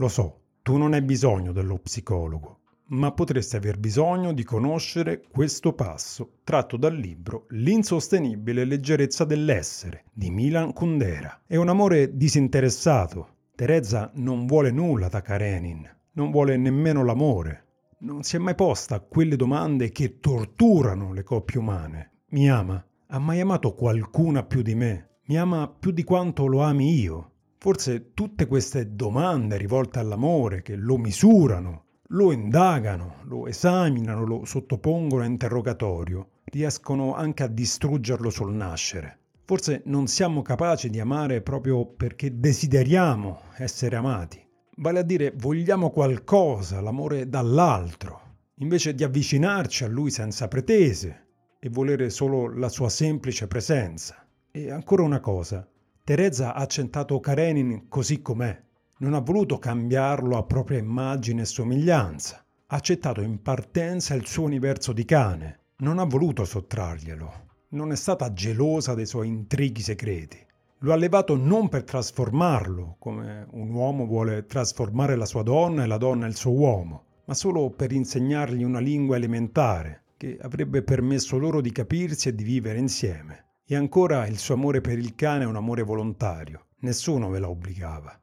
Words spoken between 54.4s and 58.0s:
E ancora una cosa, Teresa ha accettato Karenin